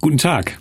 Guten 0.00 0.18
Tag. 0.18 0.60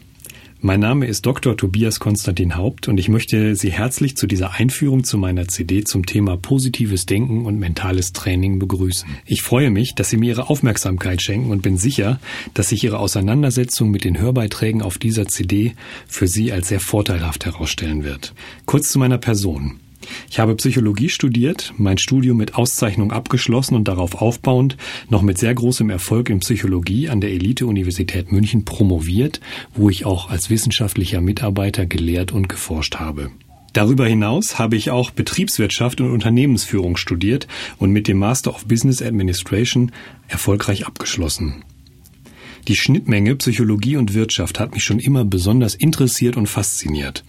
Mein 0.61 0.79
Name 0.79 1.05
ist 1.05 1.27
Dr. 1.27 1.55
Tobias 1.55 1.99
Konstantin 1.99 2.55
Haupt 2.55 2.87
und 2.87 2.99
ich 2.99 3.07
möchte 3.07 3.55
Sie 3.55 3.71
herzlich 3.71 4.17
zu 4.17 4.25
dieser 4.25 4.53
Einführung 4.53 5.03
zu 5.03 5.19
meiner 5.19 5.47
CD 5.47 5.83
zum 5.83 6.07
Thema 6.07 6.37
positives 6.37 7.05
Denken 7.05 7.45
und 7.45 7.59
mentales 7.59 8.13
Training 8.13 8.57
begrüßen. 8.57 9.07
Ich 9.27 9.43
freue 9.43 9.69
mich, 9.69 9.93
dass 9.93 10.09
Sie 10.09 10.17
mir 10.17 10.29
Ihre 10.29 10.49
Aufmerksamkeit 10.49 11.21
schenken 11.21 11.51
und 11.51 11.61
bin 11.61 11.77
sicher, 11.77 12.19
dass 12.55 12.69
sich 12.69 12.83
Ihre 12.83 12.97
Auseinandersetzung 12.97 13.91
mit 13.91 14.05
den 14.05 14.19
Hörbeiträgen 14.19 14.81
auf 14.81 14.97
dieser 14.97 15.27
CD 15.27 15.75
für 16.07 16.27
Sie 16.27 16.51
als 16.51 16.69
sehr 16.69 16.79
vorteilhaft 16.79 17.45
herausstellen 17.45 18.03
wird. 18.03 18.33
Kurz 18.65 18.89
zu 18.89 18.97
meiner 18.97 19.19
Person. 19.19 19.79
Ich 20.29 20.39
habe 20.39 20.55
Psychologie 20.55 21.09
studiert, 21.09 21.73
mein 21.77 21.97
Studium 21.97 22.37
mit 22.37 22.55
Auszeichnung 22.55 23.11
abgeschlossen 23.11 23.75
und 23.75 23.87
darauf 23.87 24.15
aufbauend 24.15 24.77
noch 25.09 25.21
mit 25.21 25.37
sehr 25.37 25.53
großem 25.53 25.89
Erfolg 25.89 26.29
in 26.29 26.39
Psychologie 26.39 27.09
an 27.09 27.21
der 27.21 27.31
Elite-Universität 27.31 28.31
München 28.31 28.65
promoviert, 28.65 29.39
wo 29.75 29.89
ich 29.89 30.05
auch 30.05 30.29
als 30.29 30.49
wissenschaftlicher 30.49 31.21
Mitarbeiter 31.21 31.85
gelehrt 31.85 32.31
und 32.31 32.49
geforscht 32.49 32.95
habe. 32.95 33.31
Darüber 33.73 34.07
hinaus 34.07 34.57
habe 34.57 34.75
ich 34.75 34.89
auch 34.89 35.11
Betriebswirtschaft 35.11 36.01
und 36.01 36.11
Unternehmensführung 36.11 36.97
studiert 36.97 37.47
und 37.77 37.91
mit 37.91 38.07
dem 38.07 38.17
Master 38.17 38.49
of 38.55 38.65
Business 38.65 39.01
Administration 39.03 39.91
erfolgreich 40.27 40.87
abgeschlossen. 40.87 41.63
Die 42.67 42.75
Schnittmenge 42.75 43.35
Psychologie 43.35 43.95
und 43.95 44.13
Wirtschaft 44.13 44.59
hat 44.59 44.73
mich 44.73 44.83
schon 44.83 44.99
immer 44.99 45.25
besonders 45.25 45.75
interessiert 45.75 46.37
und 46.37 46.47
fasziniert. 46.47 47.23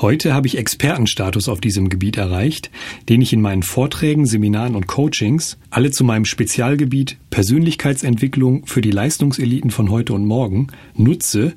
Heute 0.00 0.34
habe 0.34 0.46
ich 0.46 0.58
Expertenstatus 0.58 1.48
auf 1.48 1.60
diesem 1.60 1.88
Gebiet 1.88 2.16
erreicht, 2.16 2.70
den 3.08 3.20
ich 3.20 3.32
in 3.32 3.40
meinen 3.40 3.62
Vorträgen, 3.62 4.26
Seminaren 4.26 4.74
und 4.74 4.86
Coachings, 4.86 5.58
alle 5.70 5.90
zu 5.90 6.04
meinem 6.04 6.24
Spezialgebiet 6.24 7.18
Persönlichkeitsentwicklung 7.30 8.66
für 8.66 8.80
die 8.80 8.90
Leistungseliten 8.90 9.70
von 9.70 9.90
heute 9.90 10.12
und 10.12 10.26
morgen, 10.26 10.68
nutze, 10.94 11.54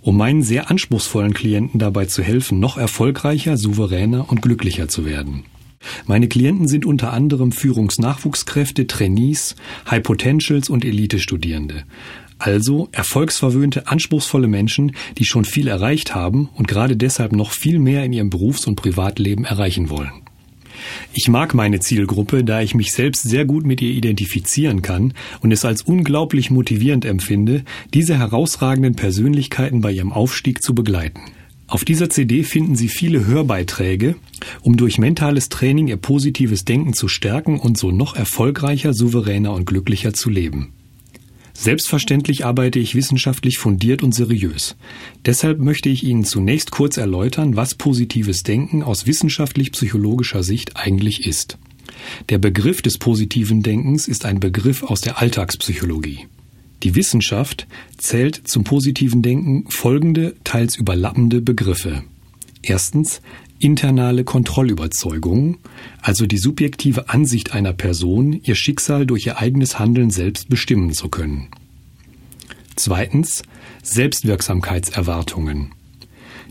um 0.00 0.16
meinen 0.16 0.42
sehr 0.42 0.70
anspruchsvollen 0.70 1.34
Klienten 1.34 1.78
dabei 1.78 2.06
zu 2.06 2.22
helfen, 2.22 2.60
noch 2.60 2.78
erfolgreicher, 2.78 3.56
souveräner 3.56 4.30
und 4.30 4.42
glücklicher 4.42 4.88
zu 4.88 5.04
werden. 5.04 5.44
Meine 6.06 6.28
Klienten 6.28 6.68
sind 6.68 6.86
unter 6.86 7.12
anderem 7.12 7.52
Führungsnachwuchskräfte, 7.52 8.86
Trainees, 8.86 9.56
High 9.90 10.02
Potentials 10.02 10.68
und 10.68 10.84
Elite-Studierende. 10.84 11.84
Also 12.38 12.88
erfolgsverwöhnte, 12.92 13.88
anspruchsvolle 13.88 14.46
Menschen, 14.46 14.92
die 15.18 15.24
schon 15.24 15.44
viel 15.44 15.66
erreicht 15.66 16.14
haben 16.14 16.48
und 16.54 16.68
gerade 16.68 16.96
deshalb 16.96 17.32
noch 17.32 17.50
viel 17.50 17.78
mehr 17.80 18.04
in 18.04 18.12
ihrem 18.12 18.30
Berufs- 18.30 18.66
und 18.66 18.76
Privatleben 18.76 19.44
erreichen 19.44 19.90
wollen. 19.90 20.12
Ich 21.12 21.28
mag 21.28 21.54
meine 21.54 21.80
Zielgruppe, 21.80 22.44
da 22.44 22.60
ich 22.60 22.76
mich 22.76 22.92
selbst 22.92 23.28
sehr 23.28 23.44
gut 23.44 23.66
mit 23.66 23.82
ihr 23.82 23.90
identifizieren 23.90 24.82
kann 24.82 25.14
und 25.40 25.50
es 25.50 25.64
als 25.64 25.82
unglaublich 25.82 26.50
motivierend 26.50 27.04
empfinde, 27.04 27.64
diese 27.92 28.16
herausragenden 28.16 28.94
Persönlichkeiten 28.94 29.80
bei 29.80 29.90
ihrem 29.90 30.12
Aufstieg 30.12 30.62
zu 30.62 30.76
begleiten. 30.76 31.20
Auf 31.68 31.84
dieser 31.84 32.08
CD 32.08 32.44
finden 32.44 32.76
Sie 32.76 32.88
viele 32.88 33.26
Hörbeiträge, 33.26 34.16
um 34.62 34.78
durch 34.78 34.96
mentales 34.96 35.50
Training 35.50 35.86
Ihr 35.86 35.98
positives 35.98 36.64
Denken 36.64 36.94
zu 36.94 37.08
stärken 37.08 37.60
und 37.60 37.76
so 37.76 37.90
noch 37.90 38.16
erfolgreicher, 38.16 38.94
souveräner 38.94 39.52
und 39.52 39.66
glücklicher 39.66 40.14
zu 40.14 40.30
leben. 40.30 40.72
Selbstverständlich 41.52 42.46
arbeite 42.46 42.78
ich 42.78 42.94
wissenschaftlich 42.94 43.58
fundiert 43.58 44.02
und 44.02 44.14
seriös. 44.14 44.76
Deshalb 45.26 45.58
möchte 45.58 45.90
ich 45.90 46.04
Ihnen 46.04 46.24
zunächst 46.24 46.70
kurz 46.70 46.96
erläutern, 46.96 47.54
was 47.54 47.74
positives 47.74 48.44
Denken 48.44 48.82
aus 48.82 49.06
wissenschaftlich-psychologischer 49.06 50.42
Sicht 50.42 50.76
eigentlich 50.76 51.26
ist. 51.26 51.58
Der 52.30 52.38
Begriff 52.38 52.80
des 52.80 52.96
positiven 52.96 53.62
Denkens 53.62 54.08
ist 54.08 54.24
ein 54.24 54.40
Begriff 54.40 54.84
aus 54.84 55.02
der 55.02 55.20
Alltagspsychologie. 55.20 56.28
Die 56.82 56.94
Wissenschaft 56.94 57.66
zählt 57.96 58.46
zum 58.46 58.64
positiven 58.64 59.22
Denken 59.22 59.68
folgende 59.68 60.36
teils 60.44 60.76
überlappende 60.76 61.40
Begriffe. 61.40 62.04
Erstens 62.62 63.20
internale 63.58 64.24
Kontrollüberzeugung, 64.24 65.58
also 66.00 66.26
die 66.26 66.38
subjektive 66.38 67.08
Ansicht 67.08 67.52
einer 67.52 67.72
Person, 67.72 68.40
ihr 68.44 68.54
Schicksal 68.54 69.06
durch 69.06 69.26
ihr 69.26 69.38
eigenes 69.38 69.78
Handeln 69.78 70.10
selbst 70.10 70.48
bestimmen 70.48 70.92
zu 70.92 71.08
können. 71.08 71.48
Zweitens 72.76 73.42
Selbstwirksamkeitserwartungen. 73.82 75.72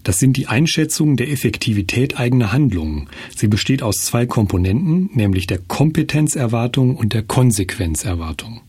Das 0.03 0.19
sind 0.19 0.37
die 0.37 0.47
Einschätzungen 0.47 1.17
der 1.17 1.29
Effektivität 1.31 2.19
eigener 2.19 2.51
Handlungen. 2.51 3.09
Sie 3.35 3.47
besteht 3.47 3.81
aus 3.81 3.95
zwei 3.97 4.25
Komponenten, 4.25 5.09
nämlich 5.13 5.47
der 5.47 5.59
Kompetenzerwartung 5.59 6.95
und 6.95 7.13
der 7.13 7.23
Konsequenzerwartung. 7.23 8.61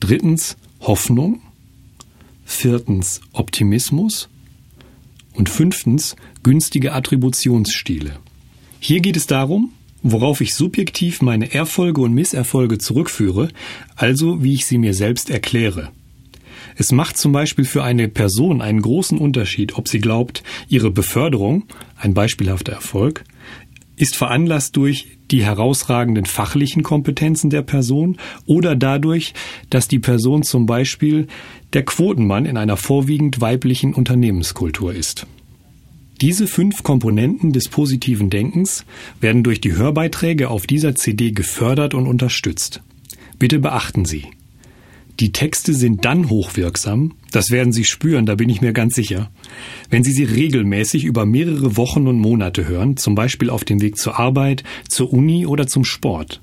Drittens 0.00 0.56
Hoffnung. 0.80 1.42
Viertens 2.46 3.20
Optimismus. 3.32 4.30
Und 5.34 5.50
fünftens 5.50 6.16
günstige 6.42 6.94
Attributionsstile. 6.94 8.16
Hier 8.80 9.00
geht 9.00 9.16
es 9.16 9.26
darum, 9.26 9.72
worauf 10.02 10.40
ich 10.40 10.54
subjektiv 10.54 11.20
meine 11.20 11.52
Erfolge 11.52 12.00
und 12.00 12.14
Misserfolge 12.14 12.78
zurückführe, 12.78 13.50
also 13.94 14.42
wie 14.42 14.54
ich 14.54 14.64
sie 14.64 14.78
mir 14.78 14.94
selbst 14.94 15.28
erkläre. 15.28 15.90
Es 16.76 16.92
macht 16.92 17.18
zum 17.18 17.32
Beispiel 17.32 17.66
für 17.66 17.84
eine 17.84 18.08
Person 18.08 18.62
einen 18.62 18.80
großen 18.80 19.18
Unterschied, 19.18 19.76
ob 19.76 19.86
sie 19.86 20.00
glaubt, 20.00 20.42
ihre 20.68 20.90
Beförderung, 20.90 21.64
ein 21.96 22.14
beispielhafter 22.14 22.72
Erfolg, 22.72 23.24
ist 23.96 24.16
veranlasst 24.16 24.76
durch 24.76 25.18
die 25.30 25.44
herausragenden 25.44 26.26
fachlichen 26.26 26.82
Kompetenzen 26.82 27.50
der 27.50 27.62
Person 27.62 28.16
oder 28.46 28.76
dadurch, 28.76 29.34
dass 29.70 29.88
die 29.88 29.98
Person 29.98 30.42
zum 30.42 30.66
Beispiel 30.66 31.26
der 31.72 31.84
Quotenmann 31.84 32.46
in 32.46 32.56
einer 32.56 32.76
vorwiegend 32.76 33.40
weiblichen 33.40 33.94
Unternehmenskultur 33.94 34.92
ist. 34.92 35.26
Diese 36.20 36.46
fünf 36.46 36.82
Komponenten 36.82 37.52
des 37.52 37.68
positiven 37.68 38.28
Denkens 38.28 38.84
werden 39.20 39.42
durch 39.42 39.60
die 39.60 39.74
Hörbeiträge 39.74 40.50
auf 40.50 40.66
dieser 40.66 40.94
CD 40.94 41.30
gefördert 41.30 41.94
und 41.94 42.06
unterstützt. 42.06 42.82
Bitte 43.38 43.58
beachten 43.58 44.04
Sie. 44.04 44.26
Die 45.20 45.32
Texte 45.32 45.74
sind 45.74 46.06
dann 46.06 46.30
hochwirksam, 46.30 47.12
das 47.30 47.50
werden 47.50 47.74
Sie 47.74 47.84
spüren, 47.84 48.24
da 48.24 48.36
bin 48.36 48.48
ich 48.48 48.62
mir 48.62 48.72
ganz 48.72 48.94
sicher, 48.94 49.30
wenn 49.90 50.02
Sie 50.02 50.12
sie 50.12 50.24
regelmäßig 50.24 51.04
über 51.04 51.26
mehrere 51.26 51.76
Wochen 51.76 52.06
und 52.06 52.18
Monate 52.18 52.66
hören, 52.66 52.96
zum 52.96 53.14
Beispiel 53.14 53.50
auf 53.50 53.62
dem 53.62 53.82
Weg 53.82 53.98
zur 53.98 54.18
Arbeit, 54.18 54.64
zur 54.88 55.12
Uni 55.12 55.44
oder 55.44 55.66
zum 55.66 55.84
Sport. 55.84 56.40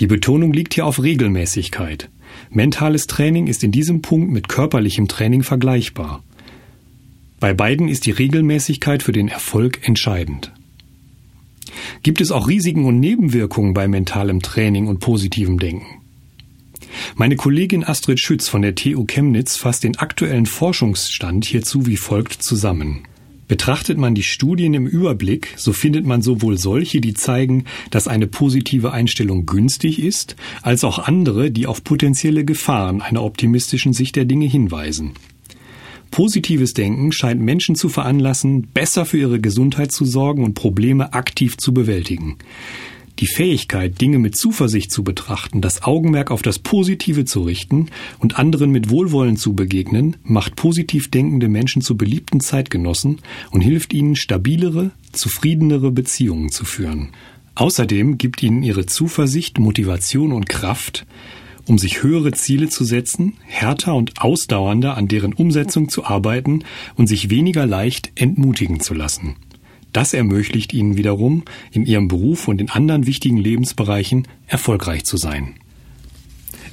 Die 0.00 0.06
Betonung 0.06 0.54
liegt 0.54 0.72
hier 0.72 0.86
auf 0.86 1.02
Regelmäßigkeit. 1.02 2.08
Mentales 2.48 3.06
Training 3.06 3.46
ist 3.46 3.62
in 3.62 3.70
diesem 3.70 4.00
Punkt 4.00 4.32
mit 4.32 4.48
körperlichem 4.48 5.06
Training 5.06 5.42
vergleichbar. 5.42 6.24
Bei 7.38 7.52
beiden 7.52 7.88
ist 7.88 8.06
die 8.06 8.12
Regelmäßigkeit 8.12 9.02
für 9.02 9.12
den 9.12 9.28
Erfolg 9.28 9.86
entscheidend. 9.86 10.52
Gibt 12.02 12.22
es 12.22 12.32
auch 12.32 12.48
Risiken 12.48 12.86
und 12.86 12.98
Nebenwirkungen 12.98 13.74
bei 13.74 13.88
mentalem 13.88 14.40
Training 14.40 14.86
und 14.86 15.00
positivem 15.00 15.58
Denken? 15.58 16.01
Meine 17.14 17.36
Kollegin 17.36 17.84
Astrid 17.84 18.20
Schütz 18.20 18.48
von 18.48 18.62
der 18.62 18.74
TU 18.74 19.04
Chemnitz 19.04 19.56
fasst 19.56 19.84
den 19.84 19.98
aktuellen 19.98 20.46
Forschungsstand 20.46 21.44
hierzu 21.44 21.84
wie 21.86 21.98
folgt 21.98 22.42
zusammen. 22.42 23.02
Betrachtet 23.48 23.98
man 23.98 24.14
die 24.14 24.22
Studien 24.22 24.72
im 24.72 24.86
Überblick, 24.86 25.52
so 25.56 25.74
findet 25.74 26.06
man 26.06 26.22
sowohl 26.22 26.56
solche, 26.56 27.02
die 27.02 27.12
zeigen, 27.12 27.64
dass 27.90 28.08
eine 28.08 28.26
positive 28.26 28.92
Einstellung 28.92 29.44
günstig 29.44 30.02
ist, 30.02 30.36
als 30.62 30.84
auch 30.84 30.98
andere, 30.98 31.50
die 31.50 31.66
auf 31.66 31.84
potenzielle 31.84 32.46
Gefahren 32.46 33.02
einer 33.02 33.22
optimistischen 33.22 33.92
Sicht 33.92 34.16
der 34.16 34.24
Dinge 34.24 34.46
hinweisen. 34.46 35.12
Positives 36.10 36.72
Denken 36.72 37.12
scheint 37.12 37.42
Menschen 37.42 37.74
zu 37.74 37.90
veranlassen, 37.90 38.68
besser 38.72 39.04
für 39.04 39.18
ihre 39.18 39.40
Gesundheit 39.40 39.92
zu 39.92 40.06
sorgen 40.06 40.44
und 40.44 40.54
Probleme 40.54 41.12
aktiv 41.12 41.58
zu 41.58 41.74
bewältigen. 41.74 42.36
Die 43.22 43.28
Fähigkeit, 43.28 44.00
Dinge 44.00 44.18
mit 44.18 44.34
Zuversicht 44.34 44.90
zu 44.90 45.04
betrachten, 45.04 45.60
das 45.60 45.84
Augenmerk 45.84 46.32
auf 46.32 46.42
das 46.42 46.58
Positive 46.58 47.24
zu 47.24 47.42
richten 47.42 47.86
und 48.18 48.36
anderen 48.36 48.72
mit 48.72 48.90
Wohlwollen 48.90 49.36
zu 49.36 49.54
begegnen, 49.54 50.16
macht 50.24 50.56
positiv 50.56 51.08
denkende 51.08 51.48
Menschen 51.48 51.82
zu 51.82 51.96
beliebten 51.96 52.40
Zeitgenossen 52.40 53.20
und 53.52 53.60
hilft 53.60 53.94
ihnen, 53.94 54.16
stabilere, 54.16 54.90
zufriedenere 55.12 55.92
Beziehungen 55.92 56.50
zu 56.50 56.64
führen. 56.64 57.10
Außerdem 57.54 58.18
gibt 58.18 58.42
ihnen 58.42 58.64
ihre 58.64 58.86
Zuversicht, 58.86 59.60
Motivation 59.60 60.32
und 60.32 60.48
Kraft, 60.48 61.06
um 61.68 61.78
sich 61.78 62.02
höhere 62.02 62.32
Ziele 62.32 62.70
zu 62.70 62.82
setzen, 62.82 63.34
härter 63.46 63.94
und 63.94 64.20
ausdauernder 64.20 64.96
an 64.96 65.06
deren 65.06 65.32
Umsetzung 65.32 65.88
zu 65.88 66.04
arbeiten 66.04 66.64
und 66.96 67.06
sich 67.06 67.30
weniger 67.30 67.66
leicht 67.66 68.10
entmutigen 68.16 68.80
zu 68.80 68.94
lassen. 68.94 69.36
Das 69.92 70.14
ermöglicht 70.14 70.72
ihnen 70.72 70.96
wiederum, 70.96 71.44
in 71.70 71.84
ihrem 71.84 72.08
Beruf 72.08 72.48
und 72.48 72.60
in 72.60 72.70
anderen 72.70 73.06
wichtigen 73.06 73.36
Lebensbereichen 73.36 74.26
erfolgreich 74.46 75.04
zu 75.04 75.16
sein. 75.16 75.54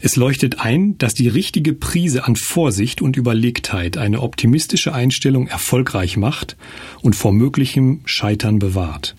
Es 0.01 0.15
leuchtet 0.15 0.61
ein, 0.61 0.97
dass 0.97 1.13
die 1.13 1.27
richtige 1.27 1.73
Prise 1.73 2.25
an 2.25 2.37
Vorsicht 2.37 3.01
und 3.01 3.17
Überlegtheit 3.17 3.97
eine 3.97 4.21
optimistische 4.21 4.93
Einstellung 4.93 5.47
erfolgreich 5.47 6.15
macht 6.15 6.55
und 7.01 7.17
vor 7.17 7.33
möglichem 7.33 7.99
Scheitern 8.05 8.59
bewahrt. 8.59 9.15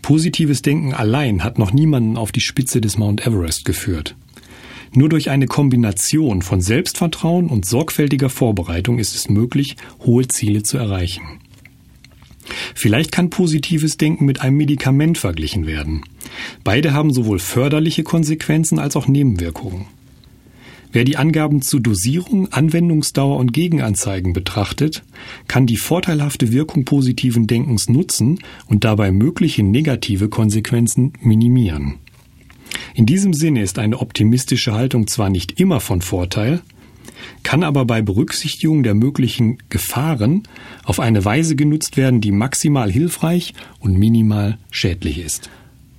Positives 0.00 0.62
Denken 0.62 0.94
allein 0.94 1.44
hat 1.44 1.58
noch 1.58 1.72
niemanden 1.72 2.16
auf 2.16 2.32
die 2.32 2.40
Spitze 2.40 2.80
des 2.80 2.96
Mount 2.96 3.26
Everest 3.26 3.66
geführt. 3.66 4.16
Nur 4.92 5.10
durch 5.10 5.28
eine 5.28 5.46
Kombination 5.46 6.40
von 6.40 6.60
Selbstvertrauen 6.60 7.48
und 7.48 7.66
sorgfältiger 7.66 8.30
Vorbereitung 8.30 8.98
ist 8.98 9.14
es 9.14 9.28
möglich, 9.28 9.76
hohe 10.00 10.26
Ziele 10.28 10.62
zu 10.62 10.78
erreichen. 10.78 11.40
Vielleicht 12.74 13.12
kann 13.12 13.30
positives 13.30 13.96
Denken 13.96 14.24
mit 14.24 14.40
einem 14.40 14.56
Medikament 14.56 15.18
verglichen 15.18 15.66
werden. 15.66 16.02
Beide 16.62 16.92
haben 16.92 17.12
sowohl 17.12 17.38
förderliche 17.38 18.02
Konsequenzen 18.02 18.78
als 18.78 18.96
auch 18.96 19.08
Nebenwirkungen. 19.08 19.86
Wer 20.94 21.04
die 21.04 21.16
Angaben 21.16 21.60
zu 21.60 21.80
Dosierung, 21.80 22.52
Anwendungsdauer 22.52 23.36
und 23.38 23.52
Gegenanzeigen 23.52 24.32
betrachtet, 24.32 25.02
kann 25.48 25.66
die 25.66 25.76
vorteilhafte 25.76 26.52
Wirkung 26.52 26.84
positiven 26.84 27.48
Denkens 27.48 27.88
nutzen 27.88 28.38
und 28.68 28.84
dabei 28.84 29.10
mögliche 29.10 29.64
negative 29.64 30.28
Konsequenzen 30.28 31.14
minimieren. 31.20 31.94
In 32.94 33.06
diesem 33.06 33.34
Sinne 33.34 33.62
ist 33.62 33.80
eine 33.80 33.98
optimistische 33.98 34.72
Haltung 34.72 35.08
zwar 35.08 35.30
nicht 35.30 35.58
immer 35.58 35.80
von 35.80 36.00
Vorteil, 36.00 36.62
kann 37.42 37.62
aber 37.62 37.84
bei 37.84 38.02
Berücksichtigung 38.02 38.82
der 38.82 38.94
möglichen 38.94 39.58
Gefahren 39.68 40.44
auf 40.84 41.00
eine 41.00 41.24
Weise 41.24 41.56
genutzt 41.56 41.96
werden, 41.96 42.20
die 42.20 42.32
maximal 42.32 42.90
hilfreich 42.90 43.54
und 43.80 43.98
minimal 43.98 44.58
schädlich 44.70 45.18
ist. 45.18 45.50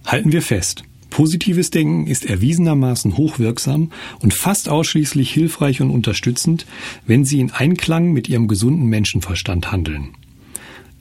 Halten 0.05 0.31
wir 0.31 0.41
fest. 0.41 0.83
Positives 1.09 1.69
Denken 1.69 2.07
ist 2.07 2.25
erwiesenermaßen 2.25 3.15
hochwirksam 3.15 3.91
und 4.19 4.33
fast 4.33 4.67
ausschließlich 4.67 5.31
hilfreich 5.31 5.79
und 5.79 5.89
unterstützend, 5.89 6.65
wenn 7.07 7.23
Sie 7.23 7.39
in 7.39 7.51
Einklang 7.51 8.11
mit 8.11 8.27
Ihrem 8.27 8.49
gesunden 8.49 8.87
Menschenverstand 8.87 9.71
handeln. 9.71 10.09